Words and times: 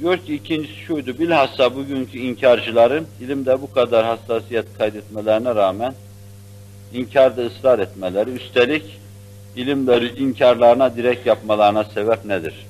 Diyor 0.00 0.18
ki 0.18 0.34
ikincisi 0.34 0.74
şuydu, 0.74 1.18
bilhassa 1.18 1.74
bugünkü 1.76 2.18
inkarcıların 2.18 3.06
ilimde 3.20 3.62
bu 3.62 3.72
kadar 3.72 4.04
hassasiyet 4.04 4.66
kaydetmelerine 4.78 5.54
rağmen 5.54 5.94
inkarda 6.92 7.46
ısrar 7.46 7.78
etmeleri, 7.78 8.30
üstelik 8.30 8.98
ilimleri 9.56 10.08
inkarlarına 10.08 10.96
direkt 10.96 11.26
yapmalarına 11.26 11.84
sebep 11.84 12.24
nedir? 12.24 12.66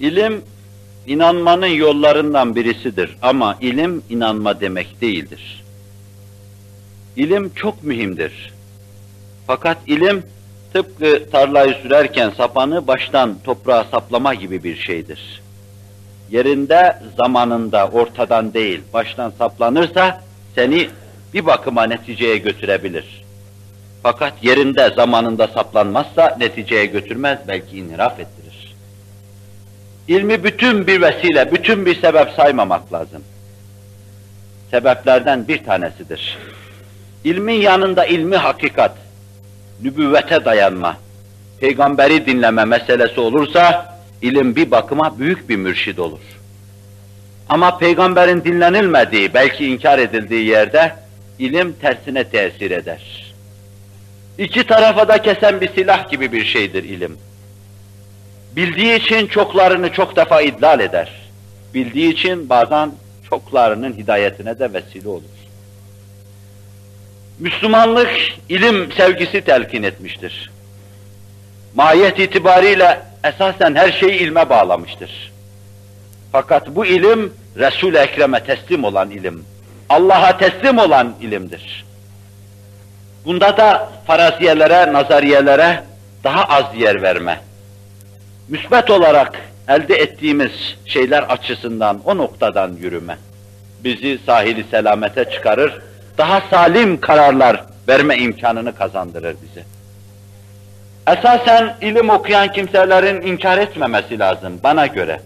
İlim 0.00 0.42
inanmanın 1.06 1.66
yollarından 1.66 2.56
birisidir 2.56 3.16
ama 3.22 3.58
ilim 3.60 4.02
inanma 4.10 4.60
demek 4.60 5.00
değildir. 5.00 5.64
İlim 7.16 7.54
çok 7.54 7.84
mühimdir. 7.84 8.52
Fakat 9.46 9.78
ilim 9.86 10.22
tıpkı 10.72 11.30
tarlayı 11.30 11.74
sürerken 11.82 12.30
sapanı 12.30 12.86
baştan 12.86 13.36
toprağa 13.44 13.84
saplama 13.84 14.34
gibi 14.34 14.64
bir 14.64 14.76
şeydir. 14.76 15.42
Yerinde, 16.30 16.96
zamanında, 17.22 17.88
ortadan 17.88 18.54
değil, 18.54 18.80
baştan 18.92 19.32
saplanırsa 19.38 20.20
seni 20.54 20.88
bir 21.34 21.46
bakıma 21.46 21.84
neticeye 21.84 22.38
götürebilir. 22.38 23.24
Fakat 24.02 24.32
yerinde, 24.44 24.90
zamanında 24.96 25.46
saplanmazsa 25.46 26.36
neticeye 26.38 26.86
götürmez, 26.86 27.38
belki 27.48 27.78
inhiraf 27.78 28.20
ettirir. 28.20 28.74
İlmi 30.08 30.44
bütün 30.44 30.86
bir 30.86 31.02
vesile, 31.02 31.52
bütün 31.52 31.86
bir 31.86 32.00
sebep 32.00 32.30
saymamak 32.30 32.92
lazım. 32.92 33.22
Sebeplerden 34.70 35.48
bir 35.48 35.64
tanesidir. 35.64 36.38
İlmin 37.24 37.60
yanında 37.60 38.06
ilmi 38.06 38.36
hakikat, 38.36 38.96
nübüvvete 39.82 40.44
dayanma, 40.44 40.96
peygamberi 41.60 42.26
dinleme 42.26 42.64
meselesi 42.64 43.20
olursa, 43.20 43.96
ilim 44.22 44.56
bir 44.56 44.70
bakıma 44.70 45.18
büyük 45.18 45.48
bir 45.48 45.56
mürşid 45.56 45.98
olur. 45.98 46.20
Ama 47.48 47.78
peygamberin 47.78 48.44
dinlenilmediği, 48.44 49.34
belki 49.34 49.66
inkar 49.66 49.98
edildiği 49.98 50.46
yerde, 50.46 50.92
ilim 51.38 51.72
tersine 51.72 52.24
tesir 52.24 52.70
eder. 52.70 53.32
İki 54.38 54.66
tarafa 54.66 55.08
da 55.08 55.22
kesen 55.22 55.60
bir 55.60 55.68
silah 55.68 56.10
gibi 56.10 56.32
bir 56.32 56.44
şeydir 56.44 56.84
ilim. 56.84 57.18
Bildiği 58.56 58.94
için 58.94 59.26
çoklarını 59.26 59.92
çok 59.92 60.16
defa 60.16 60.42
idlal 60.42 60.80
eder. 60.80 61.12
Bildiği 61.74 62.12
için 62.12 62.48
bazen 62.48 62.92
çoklarının 63.30 63.92
hidayetine 63.92 64.58
de 64.58 64.72
vesile 64.72 65.08
olur. 65.08 65.22
Müslümanlık 67.42 68.10
ilim 68.48 68.92
sevgisi 68.92 69.40
telkin 69.40 69.82
etmiştir. 69.82 70.50
Mahiyet 71.74 72.18
itibariyle 72.18 73.00
esasen 73.24 73.74
her 73.74 73.92
şeyi 73.92 74.20
ilme 74.20 74.50
bağlamıştır. 74.50 75.32
Fakat 76.32 76.68
bu 76.68 76.86
ilim 76.86 77.32
Resul-i 77.56 77.96
Ekrem'e 77.96 78.44
teslim 78.44 78.84
olan 78.84 79.10
ilim, 79.10 79.44
Allah'a 79.88 80.38
teslim 80.38 80.78
olan 80.78 81.14
ilimdir. 81.20 81.84
Bunda 83.24 83.56
da 83.56 83.88
faraziyelere, 84.06 84.92
nazariyelere 84.92 85.84
daha 86.24 86.44
az 86.44 86.64
yer 86.76 87.02
verme. 87.02 87.40
Müsbet 88.48 88.90
olarak 88.90 89.40
elde 89.68 89.94
ettiğimiz 89.94 90.52
şeyler 90.86 91.22
açısından 91.22 92.00
o 92.04 92.16
noktadan 92.16 92.72
yürüme. 92.80 93.16
Bizi 93.84 94.18
sahili 94.26 94.64
selamete 94.70 95.24
çıkarır, 95.24 95.82
daha 96.18 96.42
salim 96.50 97.00
kararlar 97.00 97.64
verme 97.88 98.16
imkanını 98.16 98.74
kazandırır 98.74 99.36
bize. 99.42 99.64
Esasen 101.06 101.76
ilim 101.80 102.10
okuyan 102.10 102.52
kimselerin 102.52 103.22
inkar 103.22 103.58
etmemesi 103.58 104.18
lazım 104.18 104.60
bana 104.62 104.86
göre. 104.86 105.20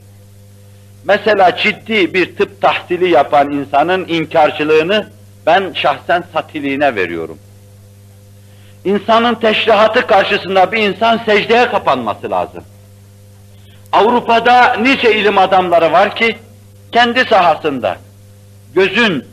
Mesela 1.04 1.56
ciddi 1.56 2.14
bir 2.14 2.36
tıp 2.36 2.62
tahsili 2.62 3.10
yapan 3.10 3.50
insanın 3.50 4.08
inkarcılığını 4.08 5.06
ben 5.46 5.72
şahsen 5.75 6.25
satiliğine 6.32 6.94
veriyorum. 6.94 7.38
İnsanın 8.84 9.34
teşrihatı 9.34 10.06
karşısında 10.06 10.72
bir 10.72 10.78
insan 10.78 11.20
secdeye 11.26 11.69
kapanması 11.69 12.30
lazım. 12.30 12.64
Avrupa'da 13.92 14.75
nice 14.75 15.14
ilim 15.14 15.38
adamları 15.38 15.92
var 15.92 16.16
ki 16.16 16.36
kendi 16.92 17.25
sahasında 17.25 17.96
gözün 18.75 19.25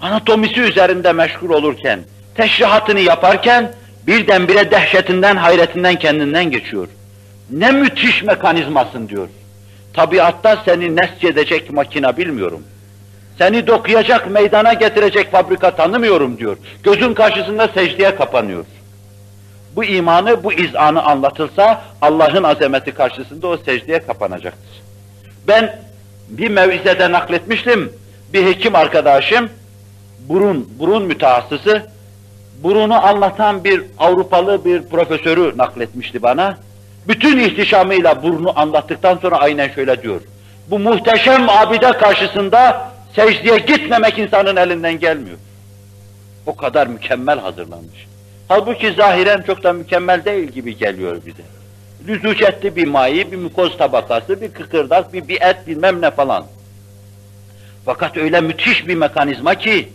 anatomisi 0.00 0.60
üzerinde 0.60 1.12
meşgul 1.12 1.50
olurken, 1.50 2.00
teşrihatını 2.34 3.00
yaparken 3.00 3.72
birdenbire 4.06 4.70
dehşetinden, 4.70 5.36
hayretinden 5.36 5.94
kendinden 5.94 6.50
geçiyor. 6.50 6.88
Ne 7.50 7.72
müthiş 7.72 8.22
mekanizmasın 8.22 9.08
diyor. 9.08 9.28
Tabiatta 9.92 10.62
seni 10.64 10.96
nescedecek 10.96 11.72
makina 11.72 12.16
bilmiyorum. 12.16 12.62
Seni 13.38 13.66
dokuyacak, 13.66 14.30
meydana 14.30 14.72
getirecek 14.72 15.32
fabrika 15.32 15.70
tanımıyorum 15.70 16.38
diyor. 16.38 16.56
Gözün 16.82 17.14
karşısında 17.14 17.68
secdeye 17.68 18.16
kapanıyor. 18.16 18.64
Bu 19.76 19.84
imanı, 19.84 20.44
bu 20.44 20.52
izanı 20.52 21.02
anlatılsa 21.02 21.82
Allah'ın 22.02 22.42
azameti 22.42 22.94
karşısında 22.94 23.48
o 23.48 23.56
secdeye 23.56 23.98
kapanacaktır. 23.98 24.82
Ben 25.48 25.78
bir 26.28 26.50
mevizede 26.50 27.12
nakletmiştim. 27.12 27.92
Bir 28.32 28.46
hekim 28.46 28.74
arkadaşım 28.74 29.48
burun, 30.18 30.68
burun 30.78 31.02
mütehassısı, 31.02 31.82
burunu 32.62 33.06
anlatan 33.06 33.64
bir 33.64 33.82
Avrupalı 33.98 34.64
bir 34.64 34.82
profesörü 34.82 35.58
nakletmişti 35.58 36.22
bana. 36.22 36.58
Bütün 37.08 37.38
ihtişamıyla 37.38 38.22
burnu 38.22 38.58
anlattıktan 38.58 39.18
sonra 39.22 39.36
aynen 39.36 39.68
şöyle 39.68 40.02
diyor. 40.02 40.20
Bu 40.70 40.78
muhteşem 40.78 41.48
abide 41.48 41.92
karşısında 41.92 42.90
secdeye 43.16 43.58
gitmemek 43.58 44.18
insanın 44.18 44.56
elinden 44.56 44.98
gelmiyor. 44.98 45.36
O 46.46 46.56
kadar 46.56 46.86
mükemmel 46.86 47.38
hazırlanmış. 47.38 48.06
Halbuki 48.48 48.92
zahiren 48.92 49.42
çok 49.42 49.62
da 49.62 49.72
mükemmel 49.72 50.24
değil 50.24 50.48
gibi 50.48 50.76
geliyor 50.76 51.16
bize. 51.26 51.42
Lüzucetli 52.08 52.76
bir 52.76 52.86
mayi, 52.86 53.32
bir 53.32 53.36
mukoz 53.36 53.78
tabakası, 53.78 54.40
bir 54.40 54.52
kıkırdak, 54.52 55.12
bir, 55.12 55.28
bir 55.28 55.40
et 55.40 55.56
bilmem 55.66 56.00
ne 56.00 56.10
falan. 56.10 56.44
Fakat 57.84 58.16
öyle 58.16 58.40
müthiş 58.40 58.88
bir 58.88 58.94
mekanizma 58.94 59.54
ki, 59.54 59.88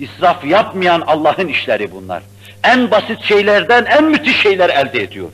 İsraf 0.00 0.44
yapmayan 0.44 1.00
Allah'ın 1.00 1.48
işleri 1.48 1.92
bunlar. 1.92 2.22
En 2.64 2.90
basit 2.90 3.22
şeylerden 3.22 3.84
en 3.84 4.04
müthiş 4.04 4.42
şeyler 4.42 4.70
elde 4.70 5.02
ediyor. 5.02 5.28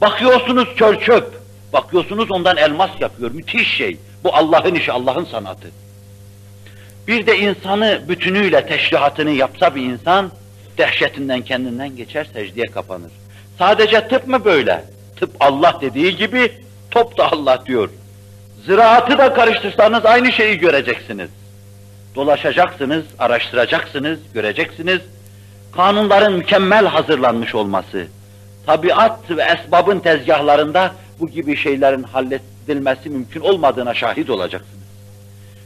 Bakıyorsunuz 0.00 0.68
çöl 0.76 1.00
çöp, 1.00 1.40
bakıyorsunuz 1.72 2.30
ondan 2.30 2.56
elmas 2.56 2.90
yapıyor, 3.00 3.30
müthiş 3.30 3.76
şey. 3.76 3.96
Bu 4.24 4.34
Allah'ın 4.34 4.74
işi, 4.74 4.92
Allah'ın 4.92 5.24
sanatı. 5.24 5.68
Bir 7.06 7.26
de 7.26 7.38
insanı 7.38 8.02
bütünüyle 8.08 8.66
teşrihatını 8.66 9.30
yapsa 9.30 9.74
bir 9.74 9.82
insan, 9.82 10.30
dehşetinden 10.78 11.42
kendinden 11.42 11.96
geçer, 11.96 12.26
secdeye 12.32 12.66
kapanır. 12.66 13.10
Sadece 13.58 14.08
tıp 14.08 14.28
mı 14.28 14.44
böyle? 14.44 14.84
Tıp 15.16 15.30
Allah 15.40 15.78
dediği 15.80 16.16
gibi, 16.16 16.52
top 16.90 17.18
da 17.18 17.32
Allah 17.32 17.66
diyor. 17.66 17.90
Ziraatı 18.66 19.18
da 19.18 19.34
karıştırsanız 19.34 20.06
aynı 20.06 20.32
şeyi 20.32 20.58
göreceksiniz. 20.58 21.30
Dolaşacaksınız, 22.16 23.04
araştıracaksınız, 23.18 24.18
göreceksiniz. 24.34 25.00
Kanunların 25.72 26.32
mükemmel 26.32 26.86
hazırlanmış 26.86 27.54
olması, 27.54 28.06
tabiat 28.66 29.30
ve 29.30 29.42
esbabın 29.42 29.98
tezgahlarında 29.98 30.92
bu 31.20 31.28
gibi 31.28 31.56
şeylerin 31.56 32.02
halledilmesi 32.02 33.10
mümkün 33.10 33.40
olmadığına 33.40 33.94
şahit 33.94 34.30
olacaksınız. 34.30 34.86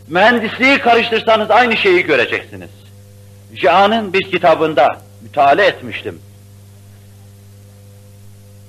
Mühendisliği 0.08 0.78
karıştırsanız 0.78 1.50
aynı 1.50 1.76
şeyi 1.76 2.02
göreceksiniz. 2.02 2.70
Cihan'ın 3.54 4.12
bir 4.12 4.30
kitabında 4.30 4.88
müteala 5.22 5.62
etmiştim. 5.62 6.18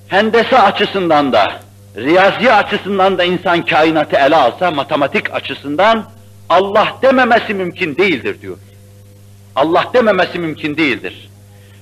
Hendese 0.07 0.59
açısından 0.59 1.33
da, 1.33 1.59
riyazi 1.95 2.53
açısından 2.53 3.17
da 3.17 3.23
insan 3.23 3.65
kainatı 3.65 4.15
ele 4.15 4.35
alsa, 4.35 4.71
matematik 4.71 5.33
açısından 5.33 6.05
Allah 6.51 6.97
dememesi 7.01 7.53
mümkün 7.53 7.97
değildir 7.97 8.41
diyor. 8.41 8.57
Allah 9.55 9.85
dememesi 9.93 10.39
mümkün 10.39 10.77
değildir. 10.77 11.29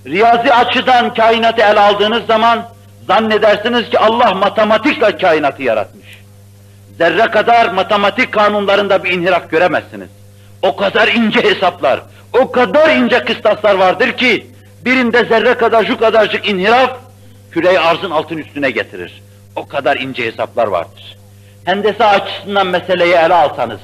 Riyazi 0.06 0.54
açıdan 0.54 1.14
kainatı 1.14 1.62
ele 1.62 1.80
aldığınız 1.80 2.26
zaman 2.26 2.68
zannedersiniz 3.08 3.90
ki 3.90 4.00
Allah 4.00 4.34
matematikle 4.34 5.18
kainatı 5.18 5.64
yaratmış. 5.64 6.20
Zerre 6.98 7.32
kadar 7.32 7.70
matematik 7.70 8.32
kanunlarında 8.32 9.04
bir 9.04 9.12
inhiraf 9.12 9.50
göremezsiniz. 9.52 10.10
O 10.62 10.76
kadar 10.76 11.08
ince 11.08 11.44
hesaplar, 11.44 12.02
o 12.42 12.52
kadar 12.52 12.96
ince 12.96 13.20
kıstaslar 13.20 13.76
vardır 13.76 14.12
ki 14.12 14.48
birinde 14.86 15.26
zerre 15.26 15.54
kadar 15.54 15.86
şu 15.86 15.98
kadarcık 15.98 16.50
inhiraf 16.50 16.98
küreyi 17.52 17.80
arzın 17.80 18.12
altın 18.12 18.38
üstüne 18.38 18.72
getirir. 18.72 19.22
O 19.56 19.68
kadar 19.68 19.98
ince 19.98 20.26
hesaplar 20.26 20.68
vardır. 20.68 21.18
Hendese 21.66 22.06
açısından 22.06 22.68
meseleyi 22.68 23.14
ele 23.14 23.34
alsanız, 23.34 23.80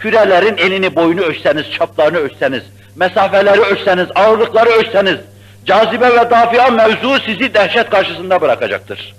kürelerin 0.00 0.56
enini 0.56 0.96
boyunu 0.96 1.20
ölçseniz, 1.20 1.70
çaplarını 1.70 2.18
ölçseniz, 2.18 2.62
mesafeleri 2.96 3.60
ölçseniz, 3.60 4.06
ağırlıkları 4.14 4.70
ölçseniz, 4.70 5.18
Cazibe 5.64 6.10
ve 6.10 6.30
dafia 6.30 6.70
mevzu 6.70 7.18
sizi 7.26 7.54
dehşet 7.54 7.90
karşısında 7.90 8.40
bırakacaktır. 8.40 9.14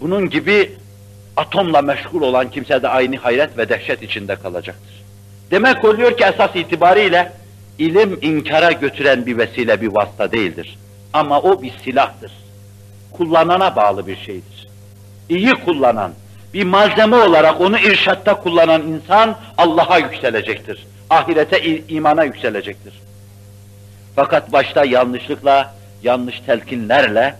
Bunun 0.00 0.30
gibi 0.30 0.72
atomla 1.36 1.82
meşgul 1.82 2.22
olan 2.22 2.50
kimse 2.50 2.82
de 2.82 2.88
aynı 2.88 3.16
hayret 3.16 3.58
ve 3.58 3.68
dehşet 3.68 4.02
içinde 4.02 4.36
kalacaktır. 4.36 5.04
Demek 5.50 5.84
oluyor 5.84 6.16
ki 6.16 6.24
esas 6.24 6.56
itibariyle 6.56 7.32
ilim 7.78 8.18
inkara 8.22 8.72
götüren 8.72 9.26
bir 9.26 9.38
vesile, 9.38 9.80
bir 9.80 9.90
vasıta 9.94 10.32
değildir. 10.32 10.78
Ama 11.12 11.40
o 11.40 11.62
bir 11.62 11.72
silahtır. 11.84 12.32
Kullanana 13.12 13.76
bağlı 13.76 14.06
bir 14.06 14.16
şeydir. 14.16 14.68
İyi 15.28 15.50
kullanan, 15.50 16.12
bir 16.54 16.64
malzeme 16.64 17.16
olarak 17.16 17.60
onu 17.60 17.78
irşatta 17.78 18.34
kullanan 18.34 18.82
insan 18.82 19.38
Allah'a 19.58 19.98
yükselecektir. 19.98 20.86
Ahirete, 21.10 21.78
imana 21.88 22.24
yükselecektir. 22.24 22.94
Fakat 24.16 24.52
başta 24.52 24.84
yanlışlıkla, 24.84 25.74
yanlış 26.02 26.40
telkinlerle 26.40 27.36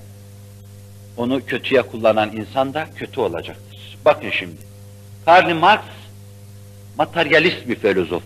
onu 1.17 1.47
kötüye 1.47 1.83
kullanan 1.83 2.33
insan 2.33 2.75
da 2.75 2.87
kötü 2.97 3.21
olacaktır. 3.21 3.99
Bakın 4.05 4.31
şimdi, 4.31 4.57
Karl 5.25 5.55
Marx 5.55 5.81
materyalist 6.99 7.69
bir 7.69 7.77
filozof. 7.77 8.23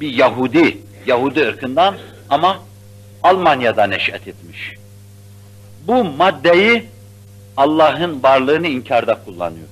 Bir 0.00 0.12
Yahudi, 0.12 0.78
Yahudi 1.06 1.40
ırkından 1.40 1.96
ama 2.30 2.58
Almanya'da 3.22 3.86
neşet 3.86 4.28
etmiş. 4.28 4.74
Bu 5.86 6.04
maddeyi 6.04 6.84
Allah'ın 7.56 8.22
varlığını 8.22 8.66
inkarda 8.66 9.18
kullanıyor. 9.24 9.68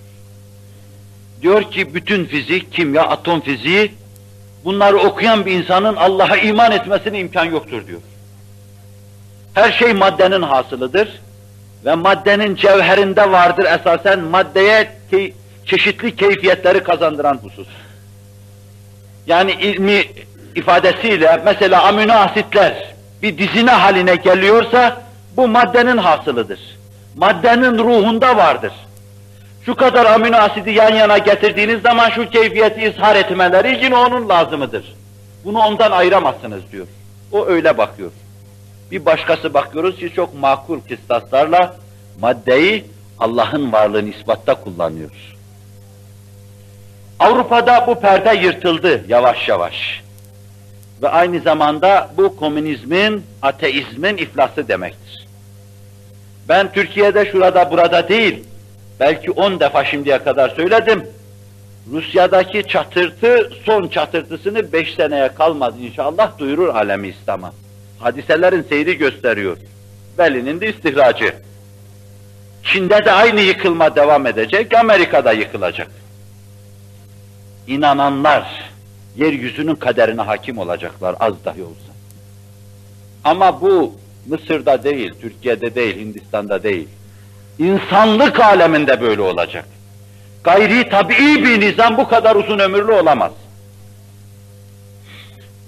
Diyor 1.42 1.70
ki 1.70 1.94
bütün 1.94 2.24
fizik, 2.24 2.72
kimya, 2.72 3.02
atom 3.02 3.40
fiziği 3.40 3.92
bunları 4.64 4.98
okuyan 4.98 5.46
bir 5.46 5.52
insanın 5.52 5.96
Allah'a 5.96 6.36
iman 6.36 6.72
etmesine 6.72 7.18
imkan 7.18 7.44
yoktur 7.44 7.86
diyor. 7.86 8.00
Her 9.54 9.72
şey 9.72 9.92
maddenin 9.92 10.42
hasılıdır 10.42 11.20
ve 11.84 11.94
maddenin 11.94 12.54
cevherinde 12.54 13.32
vardır 13.32 13.64
esasen 13.64 14.20
maddeye 14.20 14.90
key 15.10 15.34
çeşitli 15.66 16.16
keyfiyetleri 16.16 16.82
kazandıran 16.82 17.40
husus. 17.42 17.68
Yani 19.26 19.52
ilmi 19.52 20.04
ifadesiyle 20.54 21.42
mesela 21.44 21.82
amino 21.82 22.12
asitler 22.12 22.94
bir 23.22 23.38
dizine 23.38 23.70
haline 23.70 24.16
geliyorsa 24.16 25.02
bu 25.36 25.48
maddenin 25.48 25.96
hasılıdır. 25.96 26.69
Maddenin 27.16 27.78
ruhunda 27.78 28.36
vardır. 28.36 28.72
Şu 29.66 29.74
kadar 29.74 30.06
amino 30.06 30.36
asidi 30.36 30.70
yan 30.70 30.94
yana 30.94 31.18
getirdiğiniz 31.18 31.82
zaman 31.82 32.10
şu 32.10 32.30
keyfiyeti 32.30 32.80
izhar 32.80 33.16
etmeleri 33.16 33.84
yine 33.84 33.96
onun 33.96 34.28
lazımıdır. 34.28 34.94
Bunu 35.44 35.58
ondan 35.58 35.90
ayıramazsınız 35.90 36.72
diyor. 36.72 36.86
O 37.32 37.46
öyle 37.46 37.78
bakıyor. 37.78 38.10
Bir 38.90 39.04
başkası 39.04 39.54
bakıyoruz 39.54 39.96
ki 39.96 40.12
çok 40.16 40.34
makul 40.34 40.80
kıstaslarla 40.80 41.76
maddeyi 42.20 42.84
Allah'ın 43.18 43.72
varlığını 43.72 44.08
ispatta 44.08 44.54
kullanıyor. 44.54 45.10
Avrupa'da 47.18 47.86
bu 47.86 48.00
perde 48.00 48.36
yırtıldı 48.36 49.04
yavaş 49.08 49.48
yavaş. 49.48 50.02
Ve 51.02 51.08
aynı 51.08 51.40
zamanda 51.40 52.10
bu 52.16 52.36
komünizmin, 52.36 53.24
ateizmin 53.42 54.16
iflası 54.16 54.68
demektir. 54.68 55.29
Ben 56.48 56.72
Türkiye'de 56.72 57.30
şurada 57.32 57.70
burada 57.70 58.08
değil, 58.08 58.44
belki 59.00 59.30
on 59.30 59.60
defa 59.60 59.84
şimdiye 59.84 60.18
kadar 60.18 60.48
söyledim. 60.48 61.06
Rusya'daki 61.92 62.68
çatırtı, 62.68 63.50
son 63.64 63.88
çatırtısını 63.88 64.72
beş 64.72 64.94
seneye 64.94 65.34
kalmaz 65.34 65.74
inşallah 65.80 66.38
duyurur 66.38 66.68
alemi 66.68 67.08
İslam'a. 67.08 67.52
Hadiselerin 67.98 68.62
seyri 68.62 68.98
gösteriyor. 68.98 69.56
Berlin'in 70.18 70.60
de 70.60 70.68
istihracı. 70.68 71.34
Çin'de 72.64 73.04
de 73.04 73.12
aynı 73.12 73.40
yıkılma 73.40 73.96
devam 73.96 74.26
edecek, 74.26 74.74
Amerika'da 74.74 75.32
yıkılacak. 75.32 75.88
İnananlar, 77.66 78.70
yeryüzünün 79.16 79.74
kaderine 79.74 80.22
hakim 80.22 80.58
olacaklar 80.58 81.16
az 81.20 81.44
dahi 81.44 81.62
olsa. 81.62 81.92
Ama 83.24 83.60
bu 83.60 83.94
Mısır'da 84.26 84.84
değil, 84.84 85.12
Türkiye'de 85.20 85.74
değil, 85.74 85.96
Hindistan'da 85.96 86.62
değil. 86.62 86.88
İnsanlık 87.58 88.40
aleminde 88.40 89.00
böyle 89.00 89.20
olacak. 89.22 89.64
Gayri 90.44 90.88
tabii 90.88 91.44
bir 91.44 91.60
nizam 91.60 91.96
bu 91.96 92.08
kadar 92.08 92.36
uzun 92.36 92.58
ömürlü 92.58 92.92
olamaz. 92.92 93.32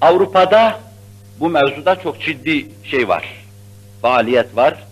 Avrupa'da 0.00 0.80
bu 1.40 1.50
mevzuda 1.50 1.96
çok 1.96 2.20
ciddi 2.20 2.66
şey 2.84 3.08
var. 3.08 3.24
Faaliyet 4.02 4.56
var, 4.56 4.84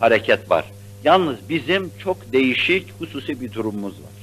hareket 0.00 0.50
var. 0.50 0.64
Yalnız 1.04 1.36
bizim 1.48 1.90
çok 2.04 2.32
değişik, 2.32 3.00
hususi 3.00 3.40
bir 3.40 3.52
durumumuz 3.52 3.92
var. 3.92 4.18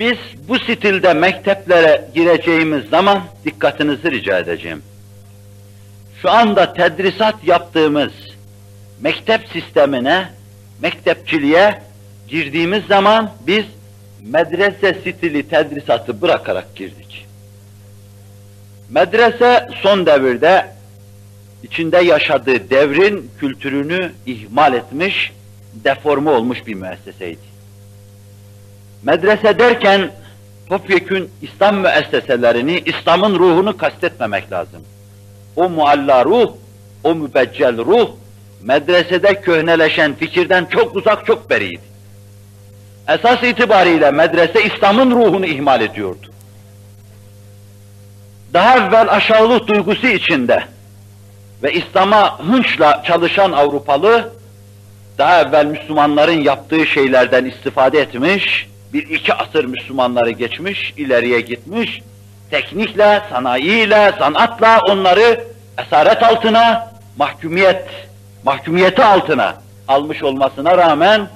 Biz 0.00 0.18
bu 0.48 0.58
stilde 0.58 1.14
mekteplere 1.14 2.08
gireceğimiz 2.14 2.88
zaman 2.88 3.22
dikkatinizi 3.44 4.10
rica 4.10 4.38
edeceğim. 4.38 4.82
Şu 6.22 6.30
anda 6.30 6.72
tedrisat 6.72 7.44
yaptığımız 7.44 8.12
mektep 9.00 9.48
sistemine, 9.48 10.28
mektepçiliğe 10.80 11.82
girdiğimiz 12.28 12.84
zaman 12.84 13.30
biz 13.46 13.64
medrese 14.22 14.94
stili 14.94 15.48
tedrisatı 15.48 16.22
bırakarak 16.22 16.76
girdik. 16.76 17.26
Medrese 18.90 19.68
son 19.82 20.06
devirde 20.06 20.66
içinde 21.62 21.98
yaşadığı 21.98 22.70
devrin 22.70 23.30
kültürünü 23.40 24.12
ihmal 24.26 24.74
etmiş, 24.74 25.32
deforme 25.74 26.30
olmuş 26.30 26.66
bir 26.66 26.74
müesseseydi. 26.74 27.52
Medrese 29.02 29.58
derken 29.58 30.10
topyekün 30.68 31.30
İslam 31.42 31.78
müesseselerini, 31.78 32.82
İslam'ın 32.86 33.38
ruhunu 33.38 33.76
kastetmemek 33.76 34.52
lazım. 34.52 34.82
O 35.56 35.68
mualla 35.68 36.24
ruh, 36.24 36.52
o 37.04 37.14
mübeccel 37.14 37.78
ruh, 37.78 38.10
medresede 38.62 39.40
köhneleşen 39.40 40.14
fikirden 40.14 40.64
çok 40.64 40.96
uzak, 40.96 41.26
çok 41.26 41.50
beriydi. 41.50 41.92
Esas 43.08 43.42
itibariyle 43.42 44.10
medrese 44.10 44.64
İslam'ın 44.64 45.10
ruhunu 45.10 45.46
ihmal 45.46 45.80
ediyordu. 45.80 46.26
Daha 48.52 48.76
evvel 48.76 49.12
aşağılık 49.12 49.68
duygusu 49.68 50.06
içinde 50.06 50.64
ve 51.62 51.72
İslam'a 51.72 52.38
hınçla 52.38 53.02
çalışan 53.06 53.52
Avrupalı, 53.52 54.32
daha 55.18 55.40
evvel 55.40 55.66
Müslümanların 55.66 56.42
yaptığı 56.42 56.86
şeylerden 56.86 57.44
istifade 57.44 58.00
etmiş, 58.00 58.66
bir 58.92 59.08
iki 59.08 59.34
asır 59.34 59.64
Müslümanları 59.64 60.30
geçmiş, 60.30 60.94
ileriye 60.96 61.40
gitmiş, 61.40 62.02
teknikle, 62.52 63.22
sanayiyle, 63.30 64.12
sanatla 64.18 64.80
onları 64.88 65.44
esaret 65.78 66.22
altına, 66.22 66.92
mahkumiyet, 67.16 67.84
mahkumiyeti 68.44 69.04
altına 69.04 69.54
almış 69.88 70.22
olmasına 70.22 70.78
rağmen 70.78 71.28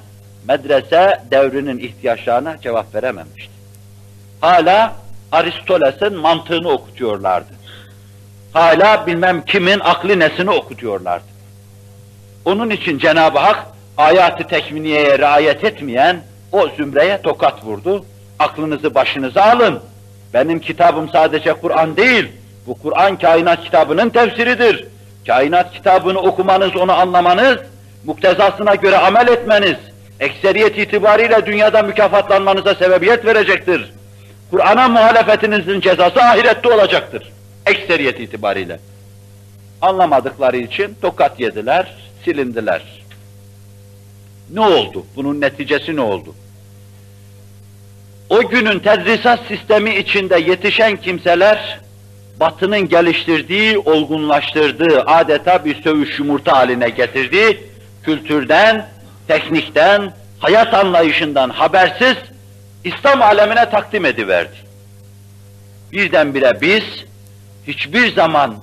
medrese 0.47 1.21
devrinin 1.31 1.79
ihtiyaçlarına 1.79 2.61
cevap 2.61 2.95
verememişti. 2.95 3.53
Hala 4.41 4.93
Aristotelesin 5.31 6.17
mantığını 6.17 6.69
okutuyorlardı. 6.69 7.53
Hala 8.53 9.07
bilmem 9.07 9.45
kimin 9.45 9.79
aklı 9.79 10.19
nesini 10.19 10.49
okutuyorlardı. 10.49 11.25
Onun 12.45 12.69
için 12.69 12.97
Cenab-ı 12.97 13.39
Hak 13.39 13.65
ayatı 13.97 14.47
tekviniyeye 14.47 15.17
riayet 15.17 15.63
etmeyen 15.63 16.21
o 16.51 16.67
zümreye 16.67 17.21
tokat 17.21 17.65
vurdu. 17.65 18.05
Aklınızı 18.39 18.95
başınıza 18.95 19.43
alın. 19.43 19.79
Benim 20.33 20.59
kitabım 20.59 21.09
sadece 21.09 21.53
Kur'an 21.53 21.97
değil. 21.97 22.27
Bu 22.67 22.75
Kur'an 22.75 23.17
kainat 23.17 23.63
kitabının 23.63 24.09
tefsiridir. 24.09 24.85
Kainat 25.27 25.73
kitabını 25.73 26.19
okumanız, 26.19 26.75
onu 26.75 26.93
anlamanız, 26.93 27.57
muktezasına 28.05 28.75
göre 28.75 28.97
amel 28.97 29.27
etmeniz, 29.27 29.75
ekseriyet 30.19 30.77
itibariyle 30.77 31.45
dünyada 31.45 31.81
mükafatlanmanıza 31.83 32.75
sebebiyet 32.75 33.25
verecektir. 33.25 33.93
Kur'an'a 34.51 34.87
muhalefetinizin 34.87 35.81
cezası 35.81 36.21
ahirette 36.21 36.69
olacaktır. 36.73 37.31
Ekseriyet 37.65 38.19
itibariyle. 38.19 38.79
Anlamadıkları 39.81 40.57
için 40.57 40.95
tokat 41.01 41.39
yediler, 41.39 41.95
silindiler. 42.25 42.81
Ne 44.53 44.61
oldu? 44.61 45.05
Bunun 45.15 45.41
neticesi 45.41 45.95
ne 45.95 46.01
oldu? 46.01 46.35
O 48.29 48.49
günün 48.49 48.79
tedrisat 48.79 49.39
sistemi 49.47 49.95
içinde 49.95 50.39
yetişen 50.39 50.97
kimseler, 50.97 51.79
Batı'nın 52.39 52.89
geliştirdiği, 52.89 53.77
olgunlaştırdığı, 53.77 55.01
adeta 55.01 55.65
bir 55.65 55.83
söğüş 55.83 56.19
yumurta 56.19 56.57
haline 56.57 56.89
getirdiği 56.89 57.59
kültürden, 58.03 58.87
teknikten, 59.27 60.13
hayat 60.39 60.73
anlayışından 60.73 61.49
habersiz 61.49 62.15
İslam 62.83 63.21
alemine 63.21 63.69
takdim 63.69 64.05
ediverdi. 64.05 64.55
Birdenbire 65.91 66.57
biz 66.61 66.83
hiçbir 67.67 68.13
zaman 68.13 68.55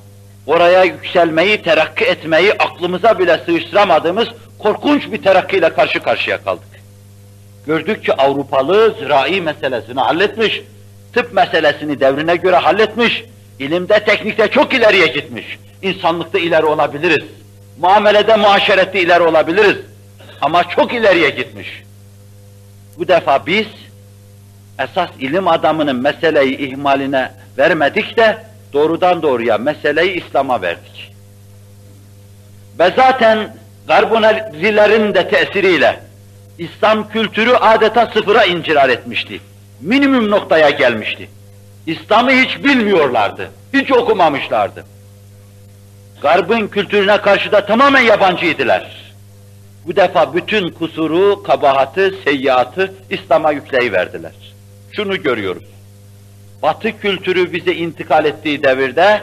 oraya 0.46 0.84
yükselmeyi, 0.84 1.62
terakki 1.62 2.04
etmeyi 2.04 2.52
aklımıza 2.52 3.18
bile 3.18 3.40
sığıştıramadığımız 3.46 4.28
korkunç 4.58 5.12
bir 5.12 5.22
terakkiyle 5.22 5.68
karşı 5.68 6.02
karşıya 6.02 6.42
kaldık. 6.42 6.73
Gördük 7.66 8.04
ki 8.04 8.14
Avrupalı 8.14 8.94
zirai 8.98 9.40
meselesini 9.40 10.00
halletmiş, 10.00 10.62
tıp 11.12 11.32
meselesini 11.32 12.00
devrine 12.00 12.36
göre 12.36 12.56
halletmiş, 12.56 13.24
ilimde, 13.58 14.04
teknikte 14.04 14.48
çok 14.48 14.74
ileriye 14.74 15.06
gitmiş. 15.06 15.58
İnsanlıkta 15.82 16.38
ileri 16.38 16.64
olabiliriz. 16.64 17.24
Muamelede, 17.78 18.36
muaşerette 18.36 19.00
ileri 19.00 19.22
olabiliriz. 19.22 19.76
Ama 20.40 20.64
çok 20.68 20.94
ileriye 20.94 21.30
gitmiş. 21.30 21.82
Bu 22.98 23.08
defa 23.08 23.46
biz 23.46 23.66
esas 24.78 25.08
ilim 25.20 25.48
adamının 25.48 25.96
meseleyi 25.96 26.58
ihmaline 26.58 27.32
vermedik 27.58 28.16
de 28.16 28.38
doğrudan 28.72 29.22
doğruya 29.22 29.58
meseleyi 29.58 30.24
İslam'a 30.24 30.62
verdik. 30.62 31.14
Ve 32.78 32.92
zaten 32.96 33.54
Garbonerilerin 33.88 35.14
de 35.14 35.28
tesiriyle 35.28 36.00
İslam 36.58 37.08
kültürü 37.08 37.50
adeta 37.52 38.06
sıfıra 38.06 38.44
incirar 38.44 38.88
etmişti. 38.88 39.40
Minimum 39.80 40.30
noktaya 40.30 40.70
gelmişti. 40.70 41.28
İslam'ı 41.86 42.30
hiç 42.30 42.64
bilmiyorlardı, 42.64 43.50
hiç 43.72 43.92
okumamışlardı. 43.92 44.84
Garbın 46.22 46.68
kültürüne 46.68 47.16
karşı 47.20 47.52
da 47.52 47.66
tamamen 47.66 48.00
yabancıydılar. 48.00 49.04
Bu 49.86 49.96
defa 49.96 50.34
bütün 50.34 50.68
kusuru, 50.68 51.42
kabahatı, 51.42 52.14
seyyiatı 52.24 52.94
İslam'a 53.10 53.52
yükleyiverdiler. 53.52 54.32
Şunu 54.92 55.22
görüyoruz. 55.22 55.64
Batı 56.62 56.98
kültürü 56.98 57.52
bize 57.52 57.74
intikal 57.74 58.24
ettiği 58.24 58.62
devirde 58.62 59.22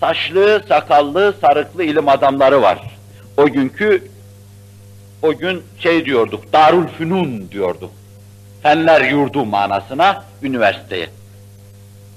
saçlı, 0.00 0.62
sakallı, 0.68 1.34
sarıklı 1.40 1.84
ilim 1.84 2.08
adamları 2.08 2.62
var. 2.62 2.78
O 3.36 3.46
günkü 3.46 4.04
o 5.22 5.36
gün 5.36 5.62
şey 5.78 6.04
diyorduk, 6.04 6.52
Darül 6.52 6.88
Fünun 6.88 7.50
diyorduk. 7.50 7.90
Fenler 8.62 9.00
yurdu 9.00 9.44
manasına 9.44 10.24
üniversiteye. 10.42 11.08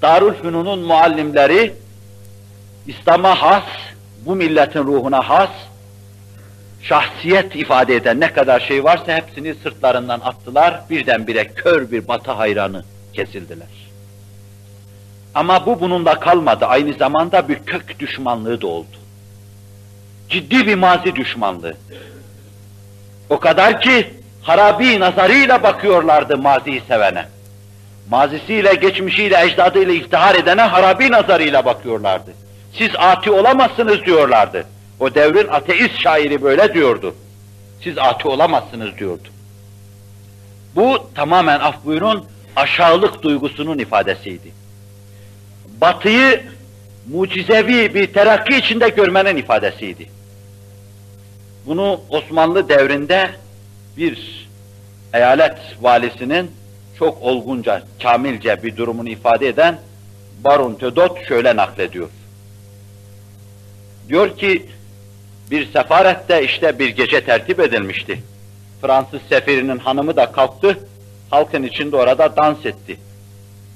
Darül 0.02 0.34
Fünun'un 0.34 0.78
muallimleri 0.78 1.74
İslam'a 2.86 3.34
has, 3.34 3.64
bu 4.26 4.36
milletin 4.36 4.84
ruhuna 4.84 5.28
has, 5.28 5.50
şahsiyet 6.82 7.56
ifade 7.56 7.96
eden 7.96 8.20
ne 8.20 8.32
kadar 8.32 8.60
şey 8.60 8.84
varsa 8.84 9.16
hepsini 9.16 9.54
sırtlarından 9.54 10.20
attılar, 10.20 10.80
birdenbire 10.90 11.44
kör 11.44 11.90
bir 11.90 12.08
batı 12.08 12.30
hayranı 12.30 12.84
kesildiler. 13.12 13.68
Ama 15.34 15.66
bu 15.66 15.80
bununla 15.80 16.20
kalmadı, 16.20 16.66
aynı 16.66 16.94
zamanda 16.94 17.48
bir 17.48 17.58
kök 17.58 17.98
düşmanlığı 17.98 18.60
da 18.60 18.66
oldu. 18.66 18.96
Ciddi 20.28 20.66
bir 20.66 20.74
mazi 20.74 21.16
düşmanlığı. 21.16 21.74
O 23.30 23.40
kadar 23.40 23.80
ki 23.80 24.10
harabi 24.42 25.00
nazarıyla 25.00 25.62
bakıyorlardı 25.62 26.38
maziyi 26.38 26.82
sevene. 26.88 27.26
Mazisiyle, 28.10 28.74
geçmişiyle, 28.74 29.44
ecdadıyla 29.44 29.94
iftihar 29.94 30.34
edene 30.34 30.62
harabi 30.62 31.10
nazarıyla 31.10 31.64
bakıyorlardı. 31.64 32.30
Siz 32.72 32.90
ati 32.98 33.30
olamazsınız 33.30 34.04
diyorlardı. 34.04 34.66
O 35.00 35.14
devrin 35.14 35.48
ateist 35.48 35.98
şairi 35.98 36.42
böyle 36.42 36.74
diyordu. 36.74 37.14
Siz 37.82 37.98
ati 37.98 38.28
olamazsınız 38.28 38.98
diyordu. 38.98 39.28
Bu 40.74 41.10
tamamen 41.14 41.60
af 41.60 41.84
buyurun 41.84 42.24
aşağılık 42.56 43.22
duygusunun 43.22 43.78
ifadesiydi. 43.78 44.52
Batıyı 45.80 46.42
mucizevi 47.12 47.94
bir 47.94 48.06
terakki 48.06 48.56
içinde 48.56 48.88
görmenin 48.88 49.36
ifadesiydi. 49.36 50.08
Bunu 51.66 52.00
Osmanlı 52.10 52.68
devrinde 52.68 53.30
bir 53.96 54.48
eyalet 55.14 55.58
valisinin 55.80 56.50
çok 56.98 57.22
olgunca, 57.22 57.82
kamilce 58.02 58.62
bir 58.62 58.76
durumunu 58.76 59.08
ifade 59.08 59.48
eden 59.48 59.78
Baron 60.44 60.74
Tödot 60.74 61.28
şöyle 61.28 61.56
naklediyor. 61.56 62.08
Diyor 64.08 64.36
ki, 64.36 64.66
bir 65.50 65.72
sefarette 65.72 66.44
işte 66.44 66.78
bir 66.78 66.88
gece 66.88 67.24
tertip 67.24 67.60
edilmişti. 67.60 68.22
Fransız 68.80 69.20
sefirinin 69.28 69.78
hanımı 69.78 70.16
da 70.16 70.32
kalktı, 70.32 70.78
halkın 71.30 71.62
içinde 71.62 71.96
orada 71.96 72.36
dans 72.36 72.66
etti. 72.66 72.96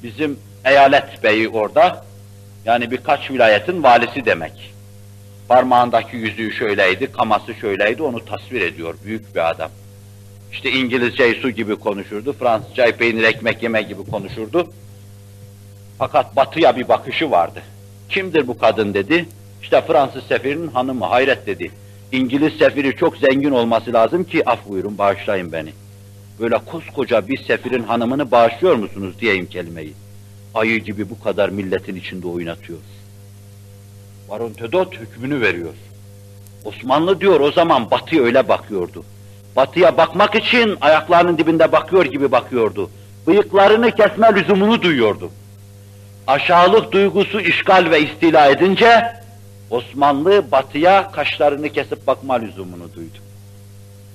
Bizim 0.02 0.38
eyalet 0.64 1.25
beyi 1.25 1.49
orada, 1.49 2.04
yani 2.64 2.90
birkaç 2.90 3.30
vilayetin 3.30 3.83
valisi 3.83 4.25
demek. 4.25 4.75
Parmağındaki 5.49 6.17
yüzüğü 6.17 6.52
şöyleydi, 6.52 7.12
kaması 7.12 7.55
şöyleydi, 7.55 8.02
onu 8.02 8.25
tasvir 8.25 8.61
ediyor 8.61 8.95
büyük 9.05 9.35
bir 9.35 9.50
adam. 9.50 9.71
İşte 10.52 10.71
İngilizce 10.71 11.35
su 11.35 11.50
gibi 11.50 11.76
konuşurdu, 11.76 12.33
Fransızca 12.33 12.97
peynir 12.97 13.23
ekmek 13.23 13.62
yeme 13.62 13.83
gibi 13.83 14.05
konuşurdu. 14.11 14.73
Fakat 15.99 16.37
batıya 16.37 16.76
bir 16.76 16.88
bakışı 16.88 17.31
vardı. 17.31 17.62
Kimdir 18.09 18.47
bu 18.49 18.59
kadın 18.59 18.95
dedi. 18.95 19.26
İşte 19.62 19.83
Fransız 19.87 20.25
sefirinin 20.25 20.69
hanımı, 20.69 21.05
hayret 21.05 21.47
dedi. 21.47 21.71
İngiliz 22.12 22.52
sefiri 22.52 22.97
çok 22.97 23.17
zengin 23.17 23.50
olması 23.50 23.93
lazım 23.93 24.25
ki 24.25 24.49
af 24.49 24.69
buyurun 24.69 24.99
bağışlayın 24.99 25.52
beni. 25.52 25.71
Böyle 26.40 26.59
koskoca 26.59 27.28
bir 27.28 27.45
sefirin 27.45 27.83
hanımını 27.83 28.31
bağışlıyor 28.31 28.75
musunuz 28.75 29.14
diyeyim 29.21 29.47
kelimeyi. 29.47 29.93
Ayı 30.55 30.85
gibi 30.85 31.11
bu 31.11 31.21
kadar 31.21 31.49
milletin 31.49 31.97
içinde 31.97 32.26
oynatıyor. 32.26 32.78
Baron 34.30 34.52
Tödot 34.52 34.94
hükmünü 34.94 35.40
veriyor. 35.40 35.75
Osmanlı 36.64 37.20
diyor 37.20 37.40
o 37.40 37.52
zaman 37.52 37.90
batıya 37.90 38.23
öyle 38.23 38.49
bakıyordu. 38.49 39.04
Batıya 39.56 39.97
bakmak 39.97 40.35
için 40.35 40.76
ayaklarının 40.80 41.38
dibinde 41.38 41.73
bakıyor 41.73 42.04
gibi 42.04 42.32
bakıyordu. 42.32 42.90
Bıyıklarını 43.26 43.90
kesme 43.90 44.35
lüzumunu 44.35 44.82
duyuyordu. 44.82 45.30
Aşağılık 46.26 46.92
duygusu 46.92 47.40
işgal 47.40 47.90
ve 47.90 48.02
istila 48.02 48.47
edince 48.47 49.12
Osmanlı 49.70 50.50
batıya 50.52 51.11
kaşlarını 51.11 51.68
kesip 51.68 52.06
bakma 52.06 52.35
lüzumunu 52.35 52.94
duydu. 52.94 53.18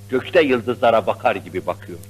Gökte 0.10 0.42
yıldızlara 0.42 1.08
bakar 1.08 1.36
gibi 1.36 1.66
bakıyordu. 1.68 2.02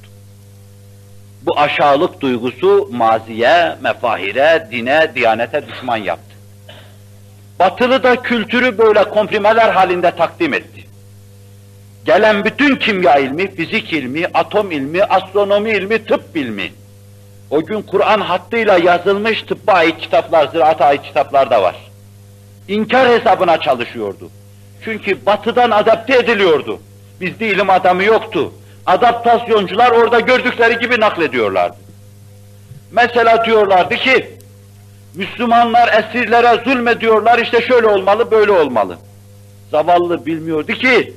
Bu 1.41 1.59
aşağılık 1.59 2.21
duygusu 2.21 2.89
maziye, 2.91 3.75
mefahire, 3.81 4.67
dine, 4.71 5.11
diyanete 5.15 5.67
düşman 5.67 5.97
yaptı. 5.97 6.32
Batılı 7.63 8.03
da 8.03 8.21
kültürü 8.21 8.77
böyle 8.77 9.03
komprimeler 9.03 9.69
halinde 9.69 10.11
takdim 10.11 10.53
etti. 10.53 10.83
Gelen 12.05 12.45
bütün 12.45 12.75
kimya 12.75 13.17
ilmi, 13.17 13.55
fizik 13.55 13.93
ilmi, 13.93 14.25
atom 14.33 14.71
ilmi, 14.71 15.03
astronomi 15.03 15.71
ilmi, 15.71 16.05
tıp 16.05 16.37
ilmi, 16.37 16.71
o 17.49 17.65
gün 17.65 17.81
Kur'an 17.81 18.21
hattıyla 18.21 18.77
yazılmış 18.77 19.43
tıbba 19.43 19.71
ait 19.71 19.97
kitaplar, 19.97 20.47
ziraata 20.47 20.85
ait 20.85 21.03
kitaplar 21.03 21.49
da 21.49 21.61
var. 21.61 21.75
İnkar 22.67 23.09
hesabına 23.09 23.61
çalışıyordu. 23.61 24.29
Çünkü 24.85 25.25
batıdan 25.25 25.71
adapte 25.71 26.17
ediliyordu. 26.17 26.79
Bizde 27.21 27.47
ilim 27.47 27.69
adamı 27.69 28.03
yoktu. 28.03 28.53
Adaptasyoncular 28.85 29.91
orada 29.91 30.19
gördükleri 30.19 30.79
gibi 30.79 30.99
naklediyorlardı. 30.99 31.77
Mesela 32.91 33.45
diyorlardı 33.45 33.95
ki, 33.95 34.37
Müslümanlar 35.15 36.03
esirlere 36.03 36.63
zulmediyorlar, 36.63 37.39
işte 37.39 37.61
şöyle 37.61 37.87
olmalı, 37.87 38.31
böyle 38.31 38.51
olmalı. 38.51 38.97
Zavallı 39.71 40.25
bilmiyordu 40.25 40.71
ki, 40.71 41.13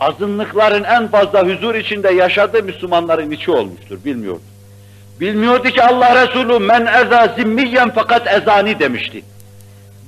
azınlıkların 0.00 0.84
en 0.84 1.08
fazla 1.08 1.46
huzur 1.48 1.74
içinde 1.74 2.10
yaşadığı 2.10 2.62
Müslümanların 2.62 3.30
içi 3.30 3.50
olmuştur, 3.50 3.98
bilmiyordu. 4.04 4.42
Bilmiyordu 5.20 5.68
ki 5.68 5.82
Allah 5.82 6.26
Resulü 6.26 6.58
men 6.58 6.86
eza 6.86 7.34
zimmiyen 7.38 7.90
fakat 7.94 8.26
ezani 8.26 8.78
demişti. 8.78 9.22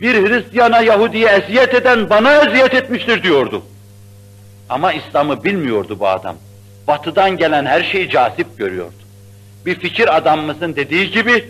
Bir 0.01 0.29
Hristiyana 0.29 0.81
Yahudi'ye 0.81 1.29
eziyet 1.29 1.75
eden 1.75 2.11
bana 2.11 2.45
eziyet 2.45 2.75
etmiştir 2.75 3.23
diyordu. 3.23 3.63
Ama 4.69 4.93
İslam'ı 4.93 5.45
bilmiyordu 5.45 5.97
bu 6.01 6.09
adam. 6.09 6.37
Batıdan 6.89 7.37
gelen 7.37 7.67
her 7.67 7.83
şeyi 7.83 8.11
cazip 8.11 8.59
görüyordu. 8.59 8.93
Bir 9.67 9.75
fikir 9.81 10.17
adamımızın 10.17 10.77
dediği 10.77 11.11
gibi 11.11 11.45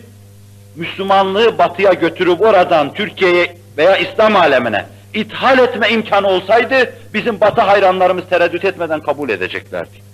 Müslümanlığı 0.75 1.57
batıya 1.57 1.93
götürüp 1.93 2.41
oradan 2.41 2.93
Türkiye'ye 2.93 3.57
veya 3.77 3.97
İslam 3.97 4.35
alemine 4.35 4.85
ithal 5.13 5.59
etme 5.59 5.89
imkanı 5.89 6.27
olsaydı 6.27 6.93
bizim 7.13 7.41
batı 7.41 7.61
hayranlarımız 7.61 8.23
tereddüt 8.29 8.65
etmeden 8.65 8.99
kabul 8.99 9.29
edeceklerdi. 9.29 10.09